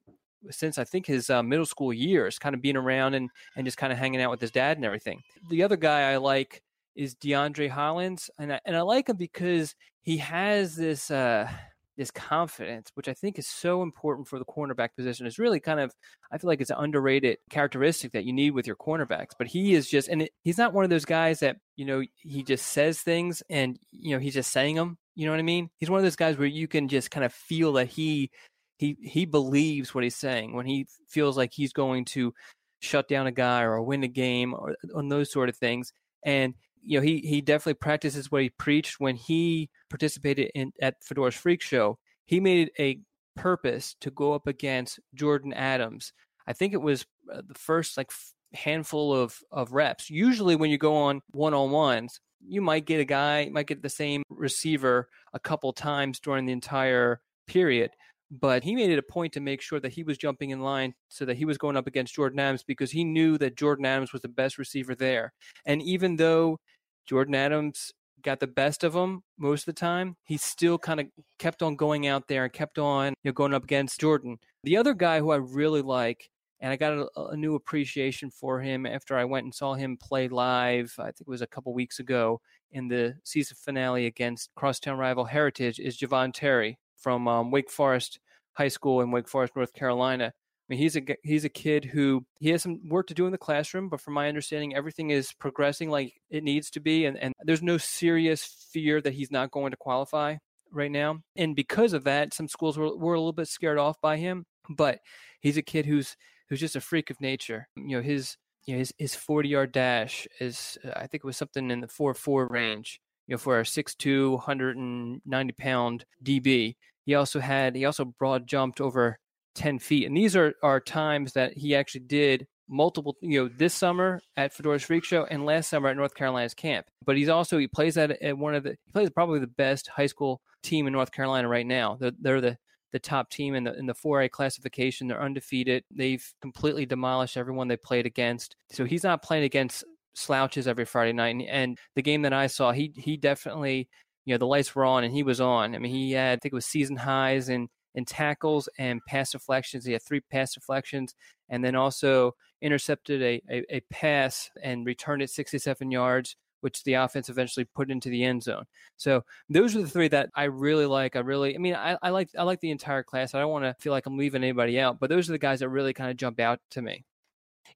since 0.50 0.78
I 0.78 0.84
think 0.84 1.06
his 1.06 1.28
uh, 1.28 1.42
middle 1.42 1.66
school 1.66 1.92
years, 1.92 2.38
kind 2.38 2.54
of 2.54 2.62
being 2.62 2.76
around 2.76 3.14
and 3.14 3.30
and 3.56 3.66
just 3.66 3.76
kind 3.76 3.92
of 3.92 3.98
hanging 3.98 4.20
out 4.20 4.30
with 4.30 4.40
his 4.40 4.50
dad 4.50 4.78
and 4.78 4.84
everything. 4.84 5.22
The 5.48 5.62
other 5.62 5.76
guy 5.76 6.10
I 6.10 6.16
like 6.16 6.62
is 6.96 7.14
DeAndre 7.14 7.68
Hollins, 7.68 8.30
and 8.38 8.52
I, 8.52 8.60
and 8.64 8.76
I 8.76 8.80
like 8.80 9.08
him 9.08 9.16
because 9.16 9.74
he 10.02 10.16
has 10.18 10.74
this 10.76 11.10
uh, 11.10 11.48
this 11.96 12.10
confidence, 12.10 12.90
which 12.94 13.08
I 13.08 13.12
think 13.12 13.38
is 13.38 13.46
so 13.46 13.82
important 13.82 14.26
for 14.26 14.38
the 14.38 14.44
cornerback 14.46 14.90
position. 14.96 15.26
It's 15.26 15.38
really 15.38 15.60
kind 15.60 15.80
of 15.80 15.94
I 16.32 16.38
feel 16.38 16.48
like 16.48 16.62
it's 16.62 16.70
an 16.70 16.78
underrated 16.78 17.36
characteristic 17.50 18.12
that 18.12 18.24
you 18.24 18.32
need 18.32 18.52
with 18.52 18.66
your 18.66 18.76
cornerbacks. 18.76 19.32
But 19.38 19.48
he 19.48 19.74
is 19.74 19.88
just, 19.88 20.08
and 20.08 20.22
it, 20.22 20.32
he's 20.42 20.58
not 20.58 20.72
one 20.72 20.84
of 20.84 20.90
those 20.90 21.04
guys 21.04 21.40
that 21.40 21.58
you 21.76 21.84
know 21.84 22.02
he 22.16 22.42
just 22.42 22.68
says 22.68 23.00
things 23.00 23.42
and 23.50 23.78
you 23.90 24.14
know 24.14 24.18
he's 24.18 24.34
just 24.34 24.50
saying 24.50 24.76
them. 24.76 24.96
You 25.14 25.26
know 25.26 25.32
what 25.32 25.40
I 25.40 25.44
mean? 25.44 25.70
He's 25.76 25.90
one 25.90 25.98
of 25.98 26.04
those 26.04 26.16
guys 26.16 26.36
where 26.36 26.46
you 26.46 26.68
can 26.68 26.88
just 26.88 27.10
kind 27.10 27.24
of 27.24 27.32
feel 27.32 27.72
that 27.74 27.88
he 27.88 28.30
he 28.78 28.96
he 29.02 29.26
believes 29.26 29.94
what 29.94 30.04
he's 30.04 30.16
saying 30.16 30.54
when 30.54 30.66
he 30.66 30.86
feels 31.08 31.36
like 31.36 31.52
he's 31.52 31.72
going 31.72 32.04
to 32.06 32.32
shut 32.80 33.08
down 33.08 33.26
a 33.26 33.32
guy 33.32 33.62
or 33.62 33.82
win 33.82 34.02
a 34.04 34.08
game 34.08 34.54
or 34.54 34.74
on 34.94 35.08
those 35.08 35.30
sort 35.30 35.48
of 35.48 35.56
things. 35.56 35.92
And 36.24 36.54
you 36.82 36.98
know, 36.98 37.04
he 37.04 37.18
he 37.18 37.40
definitely 37.40 37.74
practices 37.74 38.30
what 38.30 38.42
he 38.42 38.50
preached 38.50 38.98
when 38.98 39.16
he 39.16 39.68
participated 39.90 40.50
in 40.54 40.72
at 40.80 40.96
Fedora's 41.04 41.34
Freak 41.34 41.60
Show. 41.62 41.98
He 42.26 42.40
made 42.40 42.68
it 42.68 42.72
a 42.78 43.00
purpose 43.36 43.96
to 44.00 44.10
go 44.10 44.32
up 44.32 44.46
against 44.46 45.00
Jordan 45.14 45.52
Adams. 45.52 46.12
I 46.46 46.52
think 46.52 46.72
it 46.72 46.80
was 46.80 47.04
uh, 47.32 47.42
the 47.46 47.54
first 47.54 47.96
like 47.96 48.10
handful 48.54 49.14
of 49.14 49.38
of 49.50 49.72
reps. 49.72 50.08
Usually, 50.10 50.56
when 50.56 50.70
you 50.70 50.78
go 50.78 50.96
on 50.96 51.20
one 51.32 51.54
on 51.54 51.70
ones, 51.70 52.20
you 52.46 52.60
might 52.60 52.86
get 52.86 53.00
a 53.00 53.04
guy, 53.04 53.48
might 53.50 53.66
get 53.66 53.82
the 53.82 53.88
same 53.88 54.22
receiver 54.30 55.08
a 55.32 55.38
couple 55.38 55.72
times 55.72 56.20
during 56.20 56.46
the 56.46 56.52
entire 56.52 57.20
period 57.46 57.90
but 58.30 58.62
he 58.62 58.74
made 58.74 58.90
it 58.90 58.98
a 58.98 59.02
point 59.02 59.32
to 59.32 59.40
make 59.40 59.60
sure 59.60 59.80
that 59.80 59.92
he 59.92 60.02
was 60.02 60.16
jumping 60.16 60.50
in 60.50 60.60
line 60.60 60.94
so 61.08 61.24
that 61.24 61.36
he 61.36 61.44
was 61.44 61.58
going 61.58 61.76
up 61.76 61.86
against 61.86 62.14
Jordan 62.14 62.38
Adams 62.38 62.62
because 62.62 62.90
he 62.90 63.02
knew 63.02 63.36
that 63.38 63.56
Jordan 63.56 63.86
Adams 63.86 64.12
was 64.12 64.22
the 64.22 64.28
best 64.28 64.56
receiver 64.56 64.94
there. 64.94 65.32
And 65.64 65.82
even 65.82 66.16
though 66.16 66.58
Jordan 67.06 67.34
Adams 67.34 67.92
got 68.22 68.38
the 68.38 68.46
best 68.46 68.84
of 68.84 68.94
him 68.94 69.22
most 69.36 69.62
of 69.62 69.74
the 69.74 69.80
time, 69.80 70.16
he 70.24 70.36
still 70.36 70.78
kind 70.78 71.00
of 71.00 71.06
kept 71.38 71.62
on 71.62 71.74
going 71.74 72.06
out 72.06 72.28
there 72.28 72.44
and 72.44 72.52
kept 72.52 72.78
on 72.78 73.14
you 73.24 73.30
know, 73.30 73.32
going 73.32 73.54
up 73.54 73.64
against 73.64 74.00
Jordan. 74.00 74.38
The 74.62 74.76
other 74.76 74.94
guy 74.94 75.18
who 75.18 75.30
I 75.30 75.36
really 75.36 75.82
like, 75.82 76.30
and 76.60 76.72
I 76.72 76.76
got 76.76 76.92
a, 76.92 77.22
a 77.30 77.36
new 77.36 77.54
appreciation 77.54 78.30
for 78.30 78.60
him 78.60 78.86
after 78.86 79.16
I 79.16 79.24
went 79.24 79.44
and 79.44 79.54
saw 79.54 79.74
him 79.74 79.96
play 79.96 80.28
live, 80.28 80.94
I 80.98 81.04
think 81.04 81.22
it 81.22 81.28
was 81.28 81.42
a 81.42 81.46
couple 81.46 81.72
weeks 81.72 81.98
ago 81.98 82.40
in 82.72 82.88
the 82.88 83.16
season 83.24 83.56
finale 83.60 84.06
against 84.06 84.50
crosstown 84.54 84.98
rival 84.98 85.24
Heritage, 85.24 85.78
is 85.78 85.98
Javon 85.98 86.32
Terry 86.32 86.78
from 86.96 87.26
um, 87.28 87.50
Wake 87.50 87.70
Forest 87.70 88.20
High 88.52 88.68
School 88.68 89.00
in 89.00 89.10
Wake 89.10 89.28
Forest, 89.28 89.56
North 89.56 89.72
Carolina. 89.72 90.32
I 90.34 90.64
mean, 90.68 90.78
he's 90.78 90.96
a 90.96 91.02
he's 91.24 91.44
a 91.44 91.48
kid 91.48 91.84
who 91.84 92.24
he 92.38 92.50
has 92.50 92.62
some 92.62 92.80
work 92.88 93.08
to 93.08 93.14
do 93.14 93.26
in 93.26 93.32
the 93.32 93.38
classroom, 93.38 93.88
but 93.88 94.00
from 94.00 94.14
my 94.14 94.28
understanding, 94.28 94.74
everything 94.74 95.10
is 95.10 95.32
progressing 95.32 95.90
like 95.90 96.14
it 96.30 96.44
needs 96.44 96.70
to 96.70 96.80
be, 96.80 97.06
and, 97.06 97.18
and 97.18 97.34
there's 97.42 97.62
no 97.62 97.76
serious 97.76 98.68
fear 98.72 99.00
that 99.00 99.14
he's 99.14 99.32
not 99.32 99.50
going 99.50 99.72
to 99.72 99.76
qualify 99.76 100.36
right 100.70 100.90
now. 100.90 101.18
And 101.34 101.56
because 101.56 101.92
of 101.92 102.04
that, 102.04 102.34
some 102.34 102.46
schools 102.46 102.78
were, 102.78 102.96
were 102.96 103.14
a 103.14 103.18
little 103.18 103.32
bit 103.32 103.48
scared 103.48 103.78
off 103.78 104.00
by 104.00 104.16
him, 104.18 104.44
but 104.68 105.00
he's 105.40 105.56
a 105.56 105.62
kid 105.62 105.86
who's 105.86 106.16
who's 106.50 106.60
just 106.60 106.76
a 106.76 106.80
freak 106.80 107.08
of 107.08 107.20
nature. 107.20 107.68
You 107.76 107.96
know, 107.96 108.02
his 108.02 108.36
you 108.66 108.74
know 108.74 108.80
his 108.80 108.92
his 108.98 109.14
40 109.14 109.48
yard 109.48 109.72
dash 109.72 110.28
is 110.40 110.76
uh, 110.84 110.90
I 110.96 111.06
think 111.06 111.24
it 111.24 111.24
was 111.24 111.38
something 111.38 111.70
in 111.70 111.80
the 111.80 111.88
four 111.88 112.12
four 112.12 112.46
range. 112.48 113.00
You 113.26 113.34
know, 113.34 113.38
for 113.38 113.60
a 113.60 113.62
6'2", 113.62 114.32
190 114.32 115.52
pound 115.52 116.04
DB, 116.24 116.74
he 117.06 117.14
also 117.14 117.38
had 117.38 117.76
he 117.76 117.84
also 117.84 118.04
broad 118.04 118.46
jumped 118.46 118.80
over 118.80 119.18
10 119.54 119.78
feet. 119.78 120.06
And 120.06 120.16
these 120.16 120.36
are, 120.36 120.54
are 120.62 120.80
times 120.80 121.32
that 121.34 121.56
he 121.56 121.74
actually 121.74 122.02
did 122.02 122.46
multiple, 122.68 123.16
you 123.20 123.42
know, 123.42 123.50
this 123.56 123.74
summer 123.74 124.20
at 124.36 124.54
Fedora's 124.54 124.82
Freak 124.82 125.04
Show 125.04 125.24
and 125.24 125.44
last 125.44 125.68
summer 125.68 125.88
at 125.88 125.96
North 125.96 126.14
Carolina's 126.14 126.54
camp. 126.54 126.86
But 127.04 127.16
he's 127.16 127.28
also, 127.28 127.58
he 127.58 127.66
plays 127.66 127.96
at, 127.96 128.10
at 128.22 128.38
one 128.38 128.54
of 128.54 128.62
the, 128.62 128.70
he 128.70 128.92
plays 128.92 129.10
probably 129.10 129.40
the 129.40 129.46
best 129.46 129.88
high 129.88 130.06
school 130.06 130.40
team 130.62 130.86
in 130.86 130.92
North 130.92 131.12
Carolina 131.12 131.48
right 131.48 131.66
now. 131.66 131.96
They're, 132.00 132.12
they're 132.20 132.40
the, 132.40 132.58
the 132.92 132.98
top 132.98 133.30
team 133.30 133.54
in 133.54 133.64
the 133.64 133.78
in 133.78 133.86
the 133.86 133.94
4A 133.94 134.30
classification. 134.30 135.08
They're 135.08 135.22
undefeated. 135.22 135.84
They've 135.90 136.26
completely 136.40 136.86
demolished 136.86 137.36
everyone 137.36 137.68
they 137.68 137.76
played 137.76 138.06
against. 138.06 138.56
So 138.70 138.84
he's 138.84 139.04
not 139.04 139.22
playing 139.22 139.44
against 139.44 139.84
slouches 140.14 140.66
every 140.66 140.84
Friday 140.84 141.12
night. 141.12 141.30
And, 141.30 141.42
and 141.42 141.78
the 141.94 142.02
game 142.02 142.22
that 142.22 142.32
I 142.32 142.46
saw, 142.46 142.72
he 142.72 142.92
he 142.96 143.16
definitely 143.16 143.88
you 144.24 144.34
know, 144.34 144.38
the 144.38 144.46
lights 144.46 144.74
were 144.74 144.84
on 144.84 145.04
and 145.04 145.12
he 145.12 145.22
was 145.22 145.40
on. 145.40 145.74
I 145.74 145.78
mean, 145.78 145.92
he 145.92 146.12
had, 146.12 146.38
I 146.38 146.40
think 146.40 146.52
it 146.52 146.54
was 146.54 146.66
season 146.66 146.96
highs 146.96 147.48
in, 147.48 147.68
in 147.94 148.04
tackles 148.04 148.68
and 148.78 149.00
pass 149.06 149.32
deflections. 149.32 149.84
He 149.84 149.92
had 149.92 150.02
three 150.02 150.20
pass 150.20 150.54
deflections 150.54 151.14
and 151.48 151.64
then 151.64 151.74
also 151.74 152.36
intercepted 152.62 153.22
a, 153.22 153.42
a, 153.50 153.76
a 153.76 153.80
pass 153.90 154.50
and 154.62 154.86
returned 154.86 155.22
it 155.22 155.30
67 155.30 155.90
yards 155.90 156.36
which 156.60 156.82
the 156.84 156.94
offense 156.94 157.28
eventually 157.28 157.64
put 157.74 157.90
into 157.90 158.08
the 158.08 158.24
end 158.24 158.42
zone. 158.42 158.64
So 158.96 159.24
those 159.48 159.76
are 159.76 159.82
the 159.82 159.88
three 159.88 160.08
that 160.08 160.30
I 160.34 160.44
really 160.44 160.86
like. 160.86 161.16
I 161.16 161.20
really, 161.20 161.54
I 161.54 161.58
mean, 161.58 161.74
I, 161.74 161.96
I 162.02 162.10
like 162.10 162.30
I 162.38 162.42
like 162.42 162.60
the 162.60 162.70
entire 162.70 163.02
class. 163.02 163.34
I 163.34 163.40
don't 163.40 163.50
want 163.50 163.64
to 163.64 163.74
feel 163.80 163.92
like 163.92 164.06
I'm 164.06 164.16
leaving 164.16 164.42
anybody 164.42 164.80
out, 164.80 165.00
but 165.00 165.10
those 165.10 165.28
are 165.28 165.32
the 165.32 165.38
guys 165.38 165.60
that 165.60 165.68
really 165.68 165.92
kind 165.92 166.10
of 166.10 166.16
jump 166.16 166.40
out 166.40 166.60
to 166.72 166.82
me. 166.82 167.04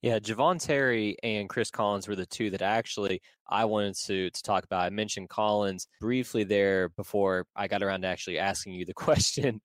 Yeah, 0.03 0.19
Javon 0.19 0.65
Terry 0.65 1.17
and 1.23 1.49
Chris 1.49 1.71
Collins 1.71 2.09
were 2.09 2.17
the 2.17 2.27
two 2.27 2.51
that 2.51 2.63
actually 2.63 3.23
I 3.49 3.65
wanted 3.65 3.95
to 4.07 4.31
to 4.31 4.43
talk 4.43 4.65
about. 4.65 4.83
I 4.83 4.91
mentioned 4.91 5.29
Collins 5.29 5.89
briefly 6.01 6.45
there 6.45 6.89
before 6.91 7.47
I 7.55 7.69
got 7.69 7.83
around 7.83 8.03
to 8.03 8.09
actually 8.09 8.39
asking 8.39 8.75
you 8.75 8.85
the 8.85 8.95
question 8.95 9.61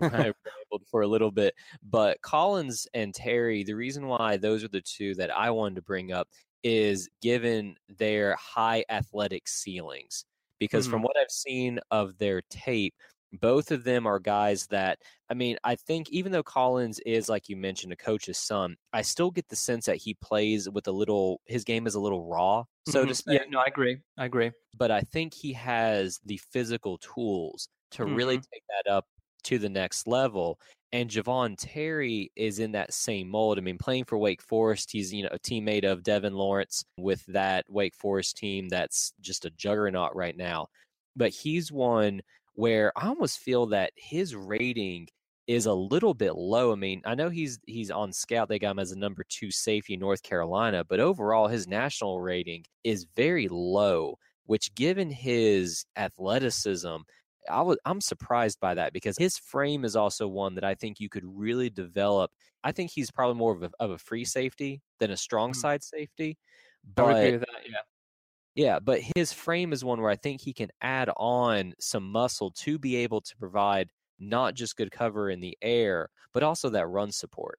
for 0.90 1.02
a 1.02 1.06
little 1.06 1.30
bit. 1.30 1.54
But 1.88 2.20
Collins 2.22 2.86
and 2.94 3.14
Terry, 3.14 3.64
the 3.64 3.74
reason 3.74 4.06
why 4.06 4.36
those 4.36 4.64
are 4.64 4.68
the 4.68 4.80
two 4.80 5.14
that 5.16 5.30
I 5.36 5.50
wanted 5.50 5.76
to 5.76 5.82
bring 5.82 6.12
up 6.12 6.28
is 6.64 7.08
given 7.22 7.76
their 7.88 8.34
high 8.36 8.84
athletic 8.88 9.46
ceilings. 9.46 10.24
Because 10.58 10.86
mm-hmm. 10.86 10.92
from 10.92 11.02
what 11.02 11.16
I've 11.16 11.30
seen 11.30 11.78
of 11.90 12.16
their 12.18 12.42
tape, 12.50 12.94
both 13.40 13.70
of 13.70 13.84
them 13.84 14.06
are 14.06 14.18
guys 14.18 14.66
that 14.68 14.98
I 15.28 15.34
mean, 15.34 15.56
I 15.64 15.74
think 15.74 16.08
even 16.10 16.32
though 16.32 16.42
Collins 16.42 17.00
is 17.00 17.28
like 17.28 17.48
you 17.48 17.56
mentioned 17.56 17.92
a 17.92 17.96
coach's 17.96 18.38
son, 18.38 18.76
I 18.92 19.02
still 19.02 19.30
get 19.30 19.48
the 19.48 19.56
sense 19.56 19.86
that 19.86 19.96
he 19.96 20.14
plays 20.14 20.68
with 20.70 20.86
a 20.86 20.92
little 20.92 21.40
his 21.46 21.64
game 21.64 21.86
is 21.86 21.94
a 21.94 22.00
little 22.00 22.26
raw, 22.26 22.64
so 22.88 23.00
mm-hmm. 23.00 23.08
to 23.08 23.14
speak. 23.14 23.40
Yeah, 23.40 23.46
no, 23.50 23.58
I 23.58 23.66
agree. 23.66 23.98
I 24.16 24.26
agree. 24.26 24.52
But 24.76 24.90
I 24.90 25.00
think 25.00 25.34
he 25.34 25.52
has 25.54 26.20
the 26.24 26.40
physical 26.52 26.98
tools 26.98 27.68
to 27.92 28.04
mm-hmm. 28.04 28.14
really 28.14 28.36
take 28.36 28.62
that 28.68 28.90
up 28.90 29.06
to 29.44 29.58
the 29.58 29.68
next 29.68 30.06
level. 30.06 30.58
And 30.92 31.10
Javon 31.10 31.56
Terry 31.58 32.30
is 32.36 32.60
in 32.60 32.72
that 32.72 32.94
same 32.94 33.28
mold. 33.28 33.58
I 33.58 33.62
mean, 33.62 33.78
playing 33.78 34.04
for 34.04 34.16
Wake 34.16 34.42
Forest, 34.42 34.92
he's 34.92 35.12
you 35.12 35.24
know 35.24 35.30
a 35.32 35.38
teammate 35.38 35.84
of 35.84 36.04
Devin 36.04 36.34
Lawrence 36.34 36.84
with 36.98 37.24
that 37.26 37.64
Wake 37.68 37.96
Forest 37.96 38.36
team 38.36 38.68
that's 38.68 39.12
just 39.20 39.44
a 39.44 39.50
juggernaut 39.50 40.14
right 40.14 40.36
now. 40.36 40.68
But 41.16 41.30
he's 41.30 41.72
one 41.72 42.22
where 42.54 42.92
I 42.96 43.08
almost 43.08 43.40
feel 43.40 43.66
that 43.66 43.92
his 43.96 44.36
rating 44.36 45.08
is 45.46 45.66
a 45.66 45.74
little 45.74 46.14
bit 46.14 46.34
low. 46.36 46.72
I 46.72 46.76
mean, 46.76 47.02
I 47.04 47.14
know 47.14 47.28
he's 47.28 47.58
he's 47.66 47.90
on 47.90 48.12
scout. 48.12 48.48
They 48.48 48.58
got 48.58 48.72
him 48.72 48.78
as 48.78 48.92
a 48.92 48.98
number 48.98 49.24
two 49.28 49.50
safety 49.50 49.94
in 49.94 50.00
North 50.00 50.22
Carolina, 50.22 50.84
but 50.88 51.00
overall 51.00 51.48
his 51.48 51.68
national 51.68 52.20
rating 52.20 52.64
is 52.82 53.06
very 53.16 53.48
low, 53.50 54.18
which 54.46 54.74
given 54.74 55.10
his 55.10 55.84
athleticism, 55.96 56.96
I 57.50 57.62
was 57.62 57.78
I'm 57.84 58.00
surprised 58.00 58.60
by 58.60 58.74
that 58.74 58.92
because 58.92 59.16
his 59.18 59.38
frame 59.38 59.84
is 59.84 59.96
also 59.96 60.28
one 60.28 60.54
that 60.54 60.64
I 60.64 60.74
think 60.74 61.00
you 61.00 61.08
could 61.08 61.24
really 61.24 61.70
develop. 61.70 62.30
I 62.62 62.72
think 62.72 62.90
he's 62.90 63.10
probably 63.10 63.36
more 63.36 63.52
of 63.52 63.62
a, 63.62 63.70
of 63.80 63.90
a 63.90 63.98
free 63.98 64.24
safety 64.24 64.80
than 64.98 65.10
a 65.10 65.16
strong 65.16 65.50
mm-hmm. 65.50 65.60
side 65.60 65.82
safety. 65.82 66.38
But, 66.94 67.02
I 67.02 67.06
would 67.06 67.16
agree 67.16 67.32
with 67.32 67.40
that, 67.40 67.70
yeah. 67.70 67.78
Yeah, 68.54 68.78
but 68.78 69.00
his 69.16 69.32
frame 69.32 69.72
is 69.72 69.84
one 69.84 70.00
where 70.00 70.10
I 70.10 70.16
think 70.16 70.40
he 70.40 70.52
can 70.52 70.70
add 70.80 71.10
on 71.16 71.74
some 71.80 72.04
muscle 72.04 72.52
to 72.52 72.78
be 72.78 72.96
able 72.96 73.20
to 73.20 73.36
provide 73.36 73.90
not 74.20 74.54
just 74.54 74.76
good 74.76 74.92
cover 74.92 75.28
in 75.28 75.40
the 75.40 75.58
air, 75.60 76.08
but 76.32 76.44
also 76.44 76.70
that 76.70 76.86
run 76.86 77.10
support. 77.10 77.58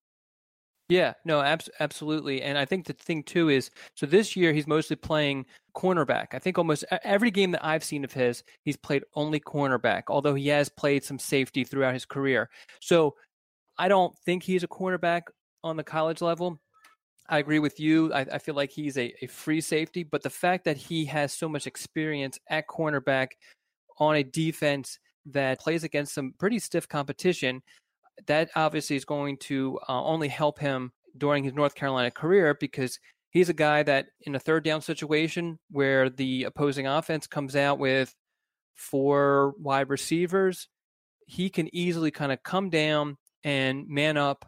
Yeah, 0.87 1.13
no, 1.25 1.41
abs- 1.41 1.69
absolutely. 1.79 2.41
And 2.43 2.57
I 2.57 2.65
think 2.65 2.85
the 2.85 2.93
thing 2.93 3.23
too 3.23 3.49
is 3.49 3.71
so 3.95 4.05
this 4.05 4.35
year 4.35 4.53
he's 4.53 4.67
mostly 4.67 4.95
playing 4.95 5.45
cornerback. 5.75 6.27
I 6.33 6.39
think 6.39 6.57
almost 6.59 6.85
every 7.03 7.31
game 7.31 7.51
that 7.51 7.65
I've 7.65 7.83
seen 7.83 8.03
of 8.03 8.13
his, 8.13 8.43
he's 8.61 8.77
played 8.77 9.03
only 9.15 9.39
cornerback, 9.39 10.03
although 10.09 10.35
he 10.35 10.47
has 10.49 10.69
played 10.69 11.03
some 11.03 11.17
safety 11.17 11.63
throughout 11.63 11.93
his 11.95 12.05
career. 12.05 12.49
So 12.81 13.15
I 13.77 13.87
don't 13.87 14.17
think 14.25 14.43
he's 14.43 14.63
a 14.63 14.67
cornerback 14.67 15.23
on 15.63 15.77
the 15.77 15.83
college 15.83 16.21
level. 16.21 16.59
I 17.29 17.39
agree 17.39 17.59
with 17.59 17.79
you. 17.79 18.13
I, 18.13 18.21
I 18.21 18.37
feel 18.39 18.55
like 18.55 18.71
he's 18.71 18.97
a, 18.97 19.13
a 19.21 19.27
free 19.27 19.61
safety, 19.61 20.03
but 20.03 20.23
the 20.23 20.29
fact 20.29 20.65
that 20.65 20.77
he 20.77 21.05
has 21.05 21.33
so 21.33 21.49
much 21.49 21.67
experience 21.67 22.39
at 22.49 22.67
cornerback 22.67 23.29
on 23.99 24.15
a 24.17 24.23
defense 24.23 24.99
that 25.27 25.59
plays 25.59 25.83
against 25.83 26.13
some 26.13 26.33
pretty 26.37 26.59
stiff 26.59 26.87
competition, 26.87 27.61
that 28.27 28.49
obviously 28.55 28.95
is 28.95 29.05
going 29.05 29.37
to 29.37 29.79
uh, 29.87 30.03
only 30.03 30.27
help 30.27 30.59
him 30.59 30.91
during 31.17 31.43
his 31.43 31.53
North 31.53 31.75
Carolina 31.75 32.11
career 32.11 32.55
because 32.59 32.99
he's 33.29 33.49
a 33.49 33.53
guy 33.53 33.83
that 33.83 34.07
in 34.21 34.35
a 34.35 34.39
third 34.39 34.63
down 34.63 34.81
situation 34.81 35.59
where 35.71 36.09
the 36.09 36.43
opposing 36.43 36.87
offense 36.87 37.27
comes 37.27 37.55
out 37.55 37.79
with 37.79 38.15
four 38.73 39.53
wide 39.59 39.89
receivers, 39.89 40.67
he 41.27 41.49
can 41.49 41.73
easily 41.75 42.11
kind 42.11 42.31
of 42.31 42.43
come 42.43 42.69
down 42.69 43.17
and 43.43 43.87
man 43.87 44.17
up 44.17 44.45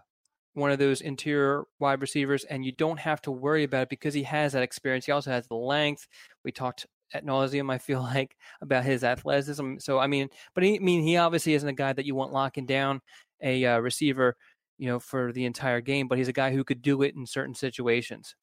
one 0.53 0.71
of 0.71 0.79
those 0.79 1.01
interior 1.01 1.65
wide 1.79 2.01
receivers, 2.01 2.43
and 2.45 2.65
you 2.65 2.71
don't 2.71 3.00
have 3.00 3.21
to 3.21 3.31
worry 3.31 3.63
about 3.63 3.83
it 3.83 3.89
because 3.89 4.13
he 4.15 4.24
has 4.24 4.53
that 4.53 4.63
experience. 4.63 5.05
He 5.05 5.12
also 5.12 5.29
has 5.29 5.47
the 5.47 5.55
length. 5.55 6.07
We 6.43 6.51
talked 6.51 6.88
at 7.13 7.25
nauseum, 7.25 7.71
I 7.71 7.77
feel 7.77 8.01
like, 8.13 8.36
about 8.62 8.83
his 8.83 9.03
athleticism. 9.03 9.75
So 9.79 10.00
I 10.00 10.07
mean, 10.07 10.29
but 10.55 10.63
he, 10.63 10.77
I 10.77 10.79
mean, 10.79 11.03
he 11.03 11.17
obviously 11.17 11.53
isn't 11.53 11.69
a 11.69 11.74
guy 11.74 11.93
that 11.93 12.05
you 12.05 12.15
want 12.15 12.33
locking 12.33 12.65
down 12.65 13.01
a 13.41 13.65
uh, 13.65 13.79
receiver, 13.79 14.36
you 14.77 14.88
know, 14.88 15.00
for 15.00 15.32
the 15.32 15.46
entire 15.46 15.82
game. 15.82 16.08
But 16.08 16.17
he's 16.17 16.27
a 16.27 16.34
guy 16.34 16.51
who 16.51 16.63
could 16.63 16.82
do 16.82 17.01
it 17.01 17.15
in 17.15 17.25
certain 17.25 17.56
situations. 17.56 18.36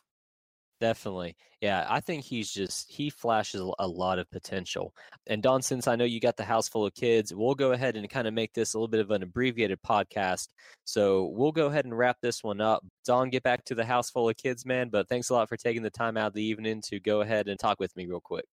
Definitely. 0.80 1.36
Yeah, 1.60 1.86
I 1.88 2.00
think 2.00 2.24
he's 2.24 2.52
just 2.52 2.90
he 2.90 3.08
flashes 3.08 3.62
a 3.78 3.86
lot 3.86 4.18
of 4.18 4.30
potential. 4.30 4.92
And 5.26 5.42
Don, 5.42 5.62
since 5.62 5.86
I 5.86 5.96
know 5.96 6.04
you 6.04 6.20
got 6.20 6.36
the 6.36 6.44
house 6.44 6.68
full 6.68 6.84
of 6.84 6.94
kids, 6.94 7.32
we'll 7.34 7.54
go 7.54 7.72
ahead 7.72 7.96
and 7.96 8.10
kind 8.10 8.26
of 8.26 8.34
make 8.34 8.52
this 8.52 8.74
a 8.74 8.78
little 8.78 8.88
bit 8.88 9.00
of 9.00 9.10
an 9.10 9.22
abbreviated 9.22 9.78
podcast. 9.86 10.48
So 10.84 11.32
we'll 11.34 11.52
go 11.52 11.66
ahead 11.66 11.84
and 11.84 11.96
wrap 11.96 12.18
this 12.20 12.42
one 12.42 12.60
up. 12.60 12.84
Don, 13.06 13.30
get 13.30 13.44
back 13.44 13.64
to 13.66 13.74
the 13.74 13.84
house 13.84 14.10
full 14.10 14.28
of 14.28 14.36
kids, 14.36 14.66
man. 14.66 14.88
But 14.90 15.08
thanks 15.08 15.30
a 15.30 15.34
lot 15.34 15.48
for 15.48 15.56
taking 15.56 15.82
the 15.82 15.90
time 15.90 16.16
out 16.16 16.28
of 16.28 16.34
the 16.34 16.44
evening 16.44 16.82
to 16.86 17.00
go 17.00 17.20
ahead 17.20 17.48
and 17.48 17.58
talk 17.58 17.80
with 17.80 17.94
me 17.96 18.06
real 18.06 18.20
quick. 18.20 18.44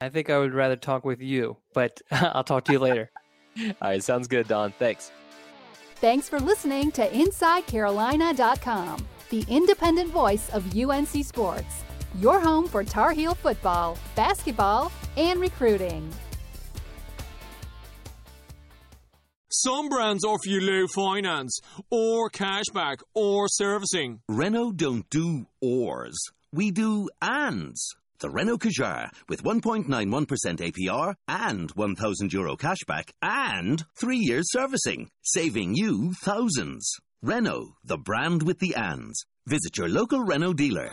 I 0.00 0.08
think 0.08 0.30
I 0.30 0.38
would 0.38 0.54
rather 0.54 0.76
talk 0.76 1.04
with 1.04 1.20
you, 1.20 1.58
but 1.74 2.00
I'll 2.10 2.44
talk 2.44 2.64
to 2.64 2.72
you 2.72 2.78
later. 2.78 3.10
All 3.60 3.74
right, 3.82 4.02
sounds 4.02 4.26
good, 4.28 4.48
Don. 4.48 4.72
Thanks. 4.72 5.10
Thanks 6.00 6.28
for 6.28 6.38
listening 6.38 6.92
to 6.92 7.08
InsideCarolina.com 7.08 9.06
the 9.30 9.44
independent 9.48 10.10
voice 10.10 10.48
of 10.50 10.76
UNC 10.76 11.24
Sports, 11.24 11.84
your 12.18 12.40
home 12.40 12.66
for 12.66 12.84
Tar 12.84 13.12
Heel 13.12 13.34
football, 13.34 13.98
basketball, 14.14 14.90
and 15.16 15.40
recruiting. 15.40 16.08
Some 19.50 19.88
brands 19.88 20.24
offer 20.24 20.48
you 20.48 20.60
low 20.60 20.86
finance, 20.94 21.60
or 21.90 22.30
cashback, 22.30 22.98
or 23.14 23.48
servicing. 23.48 24.20
Renault 24.28 24.72
don't 24.76 25.08
do 25.10 25.46
ors. 25.60 26.16
We 26.52 26.70
do 26.70 27.08
ands. 27.20 27.96
The 28.20 28.30
Renault 28.30 28.58
Kadjar 28.58 29.10
with 29.28 29.44
1.91% 29.44 29.86
APR 29.86 31.14
and 31.28 31.70
1,000 31.70 32.32
euro 32.32 32.56
cashback 32.56 33.10
and 33.22 33.84
three 33.94 34.18
years 34.18 34.50
servicing, 34.50 35.08
saving 35.22 35.76
you 35.76 36.12
thousands. 36.24 36.90
Renault, 37.22 37.74
the 37.84 37.96
brand 37.96 38.42
with 38.42 38.58
the 38.58 38.74
ands. 38.74 39.24
Visit 39.46 39.78
your 39.78 39.88
local 39.88 40.20
Renault 40.24 40.54
dealer. 40.54 40.90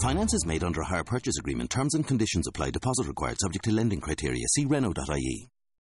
Finance 0.00 0.34
is 0.34 0.46
made 0.46 0.62
under 0.62 0.82
a 0.82 0.86
hire 0.86 1.02
purchase 1.02 1.38
agreement. 1.38 1.70
Terms 1.70 1.94
and 1.94 2.06
conditions 2.06 2.46
apply. 2.46 2.70
Deposit 2.70 3.08
required 3.08 3.40
subject 3.40 3.64
to 3.64 3.72
lending 3.72 4.00
criteria. 4.00 4.46
See 4.54 4.64
Renault.ie. 4.64 5.48